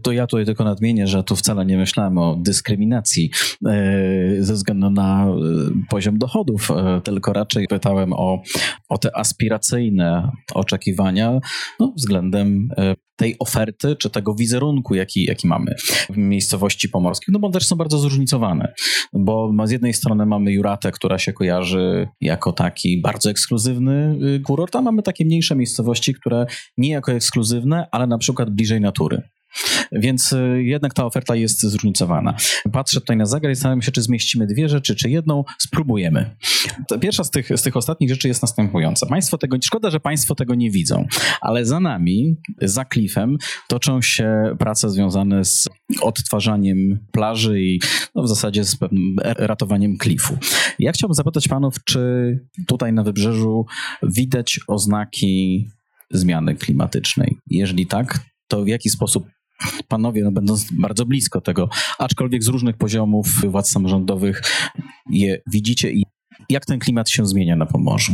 [0.02, 3.30] To ja tutaj tylko nadmienię, że tu wcale nie myślałem o dyskryminacji
[3.66, 5.34] e, ze względu na e,
[5.90, 8.42] poziom dochodów, e, tylko raczej pytałem o,
[8.88, 11.40] o te aspiracyjne oczekiwania
[11.80, 12.68] no, względem
[13.20, 15.74] tej oferty, czy tego wizerunku, jaki, jaki mamy
[16.10, 18.74] w miejscowości pomorskich, no bo też są bardzo zróżnicowane,
[19.12, 24.76] bo z jednej strony mamy Juratę, która się kojarzy jako taki bardzo ekskluzywny y, kurort,
[24.76, 26.46] a mamy takie mniejsze miejscowości, które
[26.78, 29.22] nie jako ekskluzywne, ale na przykład bliżej natury.
[29.92, 32.36] Więc y, jednak ta oferta jest zróżnicowana.
[32.72, 35.44] Patrzę tutaj na zegar i zastanawiam się, czy zmieścimy dwie rzeczy, czy jedną.
[35.58, 36.36] Spróbujemy.
[37.00, 39.06] Pierwsza z tych, z tych ostatnich rzeczy jest następująca.
[39.06, 41.06] Państwo tego, szkoda, że Państwo tego nie widzą,
[41.40, 43.36] ale za nami, za klifem,
[43.68, 45.68] toczą się prace związane z
[46.02, 47.80] odtwarzaniem plaży i
[48.14, 48.76] no, w zasadzie z
[49.22, 50.38] ratowaniem klifu.
[50.78, 52.00] Ja chciałbym zapytać Panów, czy
[52.66, 53.66] tutaj na wybrzeżu
[54.02, 55.66] widać oznaki
[56.10, 57.36] zmiany klimatycznej?
[57.46, 59.26] Jeżeli tak, to w jaki sposób
[59.88, 61.68] panowie, no będąc bardzo blisko tego,
[61.98, 64.42] aczkolwiek z różnych poziomów władz samorządowych
[65.10, 66.04] je widzicie i
[66.50, 68.12] jak ten klimat się zmienia na Pomorzu?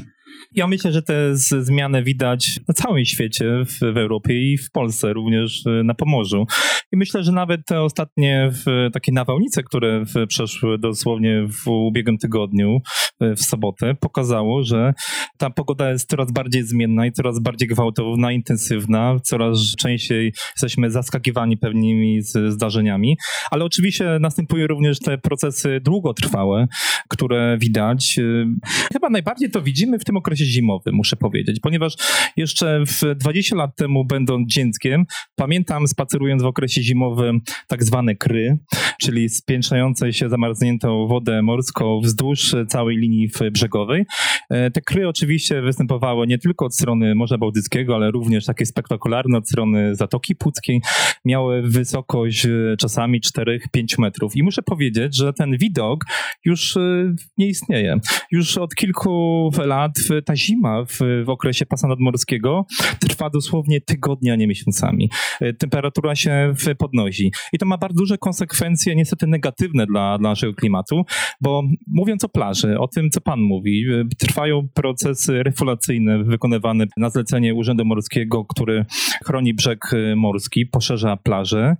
[0.53, 5.13] Ja myślę, że te zmiany widać na całym świecie, w, w, Europie i w Polsce,
[5.13, 6.47] również y, na Pomorzu.
[6.93, 8.51] I myślę, że nawet te ostatnie
[8.93, 12.79] takie nawałnice, które przeszły dosłownie w ubiegłym tygodniu,
[13.21, 14.93] w sobotę, pokazało, że
[15.39, 21.57] ta pogoda jest coraz bardziej zmienna i coraz bardziej gwałtowna, intensywna, coraz częściej jesteśmy zaskakiwani
[21.57, 23.17] pewnymi zdarzeniami,
[23.51, 26.67] ale oczywiście następują również te procesy długotrwałe,
[27.09, 28.19] które widać.
[28.19, 28.47] Y,
[28.93, 31.95] chyba najbardziej to widzimy w tym okresie zimowym, muszę powiedzieć, ponieważ
[32.37, 35.05] jeszcze w 20 lat temu, będąc dzieckiem,
[35.37, 38.59] pamiętam spacerując w okresie zimowym tak zwane kry,
[39.01, 44.05] czyli spiętrzające się zamarzniętą wodę morską wzdłuż całej linii brzegowej.
[44.51, 49.39] E, te kry oczywiście występowały nie tylko od strony Morza Bałtyckiego, ale również takie spektakularne
[49.39, 50.81] od strony Zatoki Puckiej.
[51.25, 53.57] Miały wysokość e, czasami 4-5
[53.99, 54.37] metrów.
[54.37, 56.05] I muszę powiedzieć, że ten widok
[56.45, 57.99] już e, nie istnieje.
[58.31, 62.67] Już od kilku lat ta zima w, w okresie pasa nadmorskiego
[63.01, 65.11] trwa dosłownie tygodnia, a nie miesiącami.
[65.41, 67.33] E, temperatura się podnosi.
[67.53, 71.03] I to ma bardzo duże konsekwencje, niestety negatywne dla, dla naszego klimatu,
[71.41, 77.11] bo mówiąc o plaży, o tym, co pan mówi, e, trwają procesy refulacyjne wykonywane na
[77.11, 78.85] zlecenie Urzędu Morskiego, który
[79.25, 81.77] chroni brzeg e, morski, poszerza plażę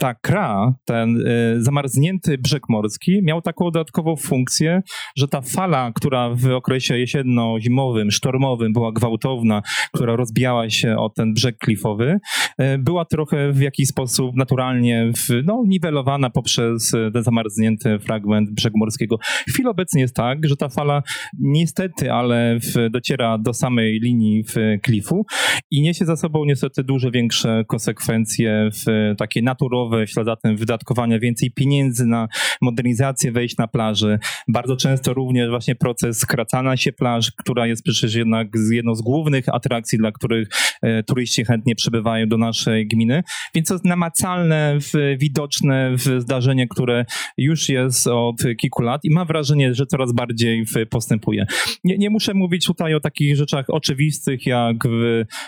[0.00, 4.82] ta kra, ten y, zamarznięty brzeg morski, miał taką dodatkową funkcję,
[5.16, 11.34] że ta fala, która w okresie jesienno-zimowym, sztormowym była gwałtowna, która rozbijała się o ten
[11.34, 12.18] brzeg klifowy,
[12.60, 18.78] y, była trochę w jakiś sposób naturalnie w, no, niwelowana poprzez ten zamarznięty fragment brzegu
[18.78, 19.16] morskiego.
[19.48, 21.02] W chwili obecnej jest tak, że ta fala
[21.38, 25.26] niestety, ale w, dociera do samej linii w klifu
[25.70, 30.36] i niesie za sobą niestety dużo większe konsekwencje w takie naturowe dodatkowe, w ślad za
[30.36, 32.28] tym wydatkowania więcej pieniędzy na
[32.60, 34.18] modernizację wejść na plaży.
[34.48, 39.48] Bardzo często również właśnie proces skracania się plaż, która jest przecież jednak jedną z głównych
[39.48, 40.48] atrakcji, dla których
[40.82, 43.22] e, turyści chętnie przybywają do naszej gminy.
[43.54, 44.78] Więc to jest namacalne,
[45.18, 47.04] widoczne zdarzenie, które
[47.36, 51.46] już jest od kilku lat i mam wrażenie, że coraz bardziej postępuje.
[51.84, 54.76] Nie, nie muszę mówić tutaj o takich rzeczach oczywistych, jak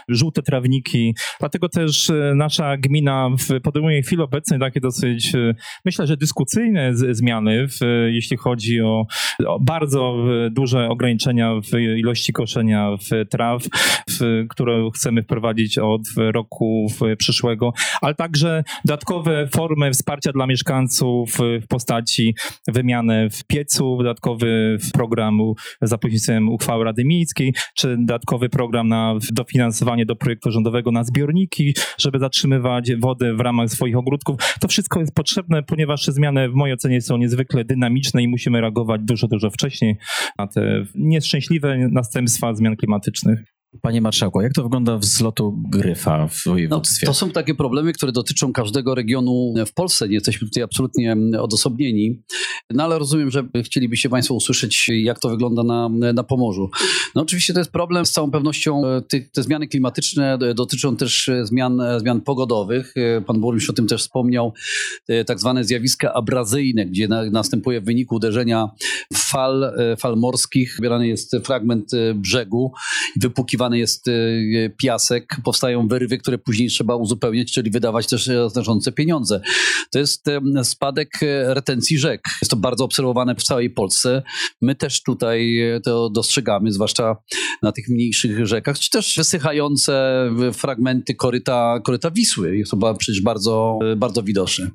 [0.09, 3.29] żółte trawniki, dlatego też e, nasza gmina
[3.63, 9.07] podejmuje chwilę obecnej takie dosyć, e, myślę, że dyskusyjne zmiany, w, jeśli chodzi o,
[9.47, 10.17] o, bardzo
[10.51, 13.63] duże ograniczenia w ilości koszenia w traw,
[14.11, 16.87] w, które chcemy wprowadzić od roku
[17.19, 22.35] przyszłego, ale także dodatkowe formy wsparcia dla mieszkańców w postaci
[22.69, 25.39] wymiany w piecu, dodatkowy program
[25.83, 31.75] za pośrednictwem uchwały Rady Miejskiej, czy dodatkowy program na dofinansowanie do projektu rządowego na zbiorniki,
[31.99, 34.22] żeby zatrzymywać wodę w ramach swoich ogródków
[34.61, 39.01] to wszystko jest potrzebne, ponieważ zmiany w mojej ocenie są niezwykle dynamiczne i musimy reagować
[39.05, 39.97] dużo, dużo wcześniej
[40.39, 43.45] na te nieszczęśliwe następstwa zmian klimatycznych.
[43.81, 47.07] Panie marszałku, jak to wygląda w zlotu gryfa w województwie?
[47.07, 50.09] No, to są takie problemy, które dotyczą każdego regionu w Polsce.
[50.09, 52.23] Nie jesteśmy tutaj absolutnie odosobnieni.
[52.71, 56.71] No ale rozumiem, że chcielibyście Państwo usłyszeć, jak to wygląda na, na Pomorzu.
[57.15, 58.07] No oczywiście to jest problem.
[58.07, 62.95] Z całą pewnością te, te zmiany klimatyczne dotyczą też zmian, zmian pogodowych.
[63.27, 64.53] Pan burmistrz o tym też wspomniał.
[65.27, 68.71] Tak zwane zjawiska abrazyjne, gdzie na, następuje w wyniku uderzenia
[69.15, 70.75] fal, fal morskich.
[70.79, 72.73] Zbierany jest fragment brzegu
[73.17, 73.21] i
[73.71, 79.41] jest y, piasek, powstają wyrywy, które później trzeba uzupełniać, czyli wydawać też e, znaczące pieniądze.
[79.93, 80.25] To jest
[80.63, 82.21] spadek e, retencji rzek.
[82.43, 84.23] Jest to bardzo obserwowane w całej Polsce.
[84.61, 87.17] My też tutaj e, to dostrzegamy, zwłaszcza
[87.63, 92.57] na tych mniejszych rzekach, czy też wysychające fragmenty koryta, koryta Wisły.
[92.57, 94.71] Jest to przecież bardzo, bardzo widoczne.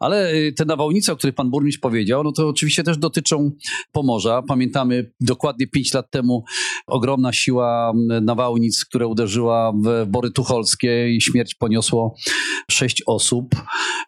[0.00, 3.50] Ale te nawałnice, o których pan burmistrz powiedział, no to oczywiście też dotyczą
[3.92, 4.42] Pomorza.
[4.42, 6.44] Pamiętamy dokładnie 5 lat temu
[6.88, 12.14] ogromna siła nawałnic, która uderzyła w Bory Tucholskie i śmierć poniosło
[12.70, 13.54] sześć osób.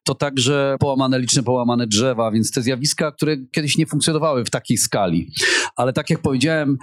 [0.05, 4.77] To także połamane, liczne połamane drzewa, więc te zjawiska, które kiedyś nie funkcjonowały w takiej
[4.77, 5.33] skali.
[5.77, 6.79] Ale tak jak powiedziałem,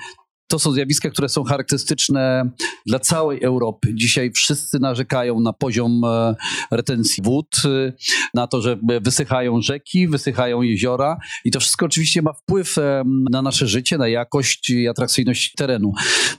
[0.47, 2.51] to są zjawiska, które są charakterystyczne
[2.86, 3.93] dla całej Europy.
[3.93, 6.36] Dzisiaj wszyscy narzekają na poziom e,
[6.71, 7.93] retencji wód, e,
[8.33, 13.41] na to, że wysychają rzeki, wysychają jeziora i to wszystko oczywiście ma wpływ e, na
[13.41, 15.91] nasze życie, na jakość i atrakcyjność terenu.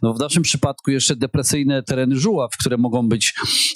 [0.03, 3.35] No w naszym przypadku jeszcze depresyjne tereny żuław, które mogą być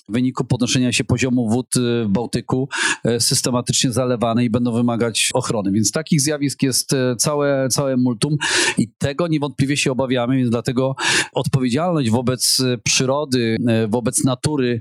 [0.08, 1.66] w wyniku podnoszenia się poziomu wód
[2.04, 2.68] w Bałtyku
[3.18, 5.72] systematycznie zalewane i będą wymagać ochrony.
[5.72, 8.36] Więc takich zjawisk jest całe, całe multum
[8.78, 10.94] i tego niewątpliwie się obawiamy, więc dlatego
[11.32, 13.56] odpowiedzialność wobec przyrody,
[13.88, 14.80] wobec natury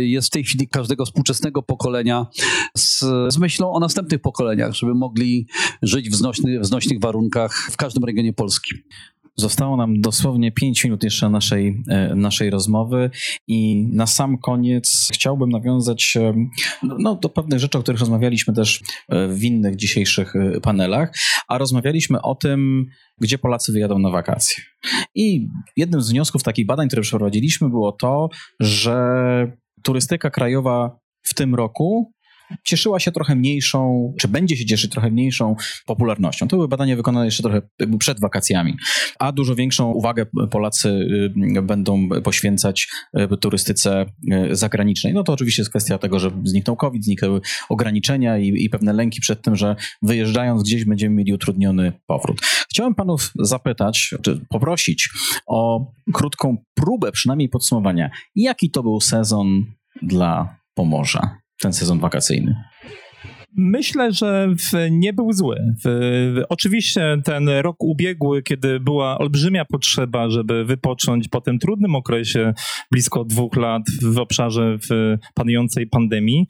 [0.00, 2.26] jest w tej chwili każdego współczesnego pokolenia
[2.76, 5.46] z, z myślą o następnych pokoleniach, żeby mogli
[5.82, 8.74] żyć w, znośny, w znośnych warunkach w każdym regionie Polski.
[9.36, 13.10] Zostało nam dosłownie 5 minut jeszcze naszej, e, naszej rozmowy
[13.48, 16.34] i na sam koniec chciałbym nawiązać e,
[16.82, 21.12] no, do pewnych rzeczy, o których rozmawialiśmy też e, w innych dzisiejszych panelach,
[21.48, 22.86] a rozmawialiśmy o tym,
[23.20, 24.64] gdzie Polacy wyjadą na wakacje.
[25.14, 28.28] I jednym z wniosków takich badań, które przeprowadziliśmy, było to,
[28.60, 28.96] że
[29.82, 32.12] turystyka krajowa w tym roku
[32.64, 36.48] cieszyła się trochę mniejszą, czy będzie się cieszyć trochę mniejszą popularnością.
[36.48, 37.62] To były badania wykonane jeszcze trochę
[37.98, 38.76] przed wakacjami,
[39.18, 40.88] a dużo większą uwagę Polacy
[41.56, 42.88] y, będą poświęcać
[43.18, 45.14] y, turystyce y, zagranicznej.
[45.14, 49.20] No to oczywiście jest kwestia tego, że zniknął COVID, zniknęły ograniczenia i, i pewne lęki
[49.20, 52.40] przed tym, że wyjeżdżając gdzieś będziemy mieli utrudniony powrót.
[52.70, 55.08] Chciałem panów zapytać, czy poprosić
[55.46, 59.64] o krótką próbę, przynajmniej podsumowania, jaki to był sezon
[60.02, 62.54] dla Pomorza ten sezon wakacyjny?
[63.56, 64.48] Myślę, że
[64.90, 65.56] nie był zły.
[66.48, 72.54] Oczywiście ten rok ubiegły, kiedy była olbrzymia potrzeba, żeby wypocząć po tym trudnym okresie
[72.90, 74.78] blisko dwóch lat w obszarze
[75.34, 76.46] panującej pandemii,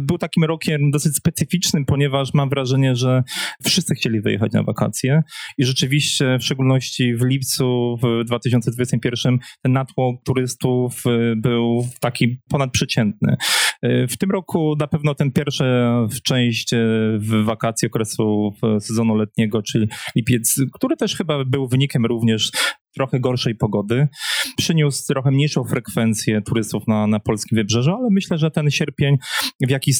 [0.00, 3.22] był takim rokiem dosyć specyficznym, ponieważ mam wrażenie, że
[3.64, 5.22] wszyscy chcieli wyjechać na wakacje
[5.58, 13.36] i rzeczywiście w szczególności w lipcu w 2021 ten natłok turystów e, był taki ponadprzeciętny.
[13.82, 15.64] E, w tym roku na pewno ten pierwszy
[16.24, 16.76] część e,
[17.18, 22.50] w wakacje okresu sezonu letniego, czyli lipiec, który też chyba był wynikiem również
[22.94, 24.08] trochę gorszej pogody.
[24.56, 29.16] Przyniósł trochę mniejszą frekwencję turystów na, na polskim wybrzeżu, ale myślę, że ten sierpień
[29.66, 29.96] w jakiś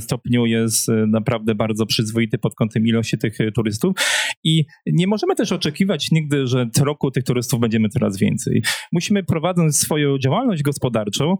[0.00, 3.96] stopniu jest naprawdę bardzo przyzwoity pod kątem ilości tych turystów
[4.44, 8.62] i nie możemy też oczekiwać nigdy, że co roku tych turystów będziemy coraz więcej.
[8.92, 11.34] Musimy prowadząc swoją działalność gospodarczą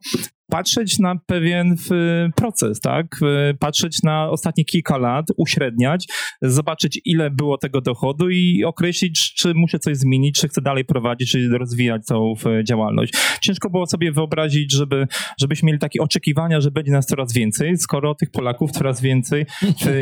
[0.50, 1.74] patrzeć na pewien
[2.36, 3.20] proces, tak?
[3.58, 6.06] Patrzeć na ostatnie kilka lat, uśredniać,
[6.42, 11.30] zobaczyć ile było tego dochodu i określić, czy muszę coś zmienić, czy chcę dalej prowadzić,
[11.30, 12.34] czy rozwijać tą
[12.64, 13.14] działalność.
[13.42, 15.06] Ciężko było sobie wyobrazić, żeby,
[15.40, 19.46] żebyśmy mieli takie oczekiwania, że będzie nas coraz więcej, skoro tych Polaków coraz więcej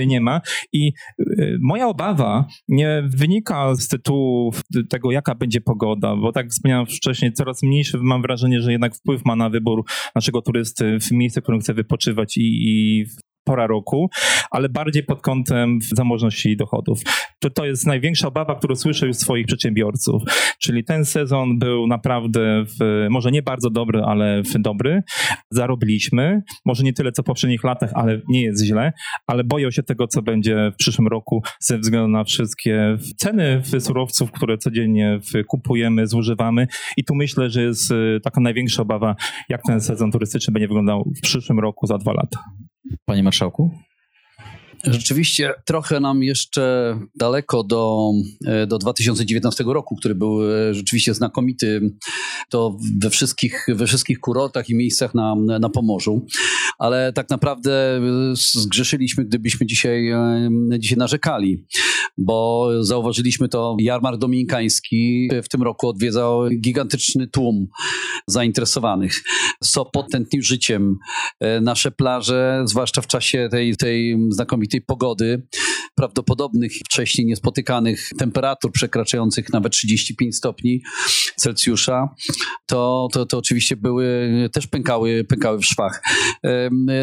[0.06, 0.40] nie ma.
[0.72, 4.52] I y, moja obawa nie wynika z tytułu
[4.90, 9.24] tego, jaka będzie pogoda, bo tak wspomniałem wcześniej, coraz mniejszy mam wrażenie, że jednak wpływ
[9.24, 13.04] ma na wybór naszego turysty w miejsce, w którym chce wypoczywać i, i
[13.46, 14.08] pora roku,
[14.50, 17.00] ale bardziej pod kątem zamożności dochodów.
[17.38, 20.22] To, to jest największa obawa, którą słyszę już swoich przedsiębiorców.
[20.62, 25.02] Czyli ten sezon był naprawdę, w, może nie bardzo dobry, ale dobry.
[25.50, 28.92] Zarobiliśmy, może nie tyle co w poprzednich latach, ale nie jest źle,
[29.26, 34.32] ale boję się tego, co będzie w przyszłym roku ze względu na wszystkie ceny surowców,
[34.32, 39.16] które codziennie kupujemy, zużywamy i tu myślę, że jest y, taka największa obawa,
[39.48, 42.38] jak ten sezon turystyczny będzie wyglądał w przyszłym roku za dwa lata.
[43.04, 43.70] Panie Marszałku?
[44.84, 48.12] Rzeczywiście trochę nam jeszcze daleko do,
[48.46, 51.90] e, do 2019 roku, który był e, rzeczywiście znakomity
[52.48, 56.26] to we wszystkich, we wszystkich kurortach i miejscach na, na Pomorzu,
[56.78, 58.00] ale tak naprawdę
[58.32, 61.64] zgrzeszyliśmy, gdybyśmy dzisiaj, e, dzisiaj narzekali,
[62.18, 67.66] bo zauważyliśmy to, jarmark dominikański w tym roku odwiedzał gigantyczny tłum
[68.26, 69.12] zainteresowanych.
[69.64, 70.96] Sopot tętnił życiem.
[71.60, 75.42] Nasze plaże, zwłaszcza w czasie tej, tej znakomitej tej pogody,
[75.94, 80.82] prawdopodobnych wcześniej niespotykanych temperatur przekraczających nawet 35 stopni
[81.36, 82.14] Celsjusza,
[82.66, 86.02] to, to, to oczywiście były, też pękały, pękały w szwach.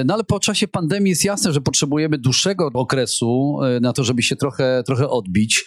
[0.06, 4.23] No ale po czasie pandemii jest jasne, że potrzebujemy dłuższego okresu e, na to, żeby
[4.23, 5.65] się trochę, trochę odbić.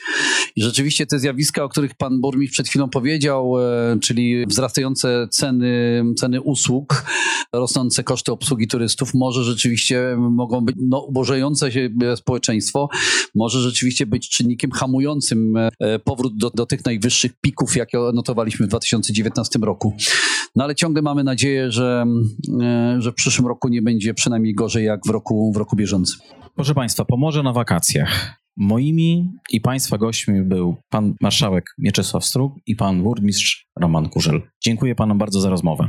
[0.57, 6.05] I rzeczywiście te zjawiska, o których pan burmistrz przed chwilą powiedział, e, czyli wzrastające ceny,
[6.17, 7.05] ceny usług,
[7.53, 12.89] rosnące koszty obsługi turystów, może rzeczywiście mogą być no, ubożejące się społeczeństwo
[13.35, 18.69] może rzeczywiście być czynnikiem hamującym e, powrót do, do tych najwyższych pików, jakie notowaliśmy w
[18.69, 19.97] 2019 roku.
[20.57, 22.07] No ale ciągle mamy nadzieję, że,
[22.61, 26.21] e, że w przyszłym roku nie będzie przynajmniej gorzej jak w roku, w roku bieżącym.
[26.55, 28.46] Proszę Państwa, Pomorze na wakacjach.
[28.57, 34.43] Moimi i Państwa gośćmi był pan marszałek Mieczysław Strug i pan burmistrz Roman Kurzel.
[34.65, 35.89] Dziękuję panom bardzo za rozmowę.